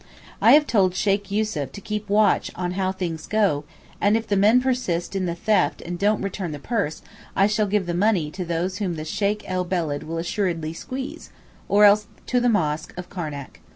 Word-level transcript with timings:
I 0.41 0.53
have 0.53 0.65
told 0.65 0.95
Sheykh 0.95 1.29
Yussuf 1.29 1.71
to 1.73 1.79
keep 1.79 2.09
watch 2.09 2.49
how 2.55 2.91
things 2.91 3.27
go, 3.27 3.65
and 4.01 4.17
if 4.17 4.25
the 4.25 4.35
men 4.35 4.59
persist 4.59 5.15
in 5.15 5.27
the 5.27 5.35
theft 5.35 5.79
and 5.79 5.99
don't 5.99 6.23
return 6.23 6.53
the 6.53 6.57
purse, 6.57 7.03
I 7.35 7.45
shall 7.45 7.67
give 7.67 7.85
the 7.85 7.93
money 7.93 8.31
to 8.31 8.43
those 8.43 8.79
whom 8.79 8.95
the 8.95 9.05
Sheykh 9.05 9.47
el 9.47 9.63
Beled 9.63 10.01
will 10.01 10.17
assuredly 10.17 10.73
squeeze, 10.73 11.29
or 11.69 11.85
else 11.85 12.07
to 12.25 12.39
the 12.39 12.49
mosque 12.49 12.95
of 12.97 13.11
Karnac. 13.11 13.61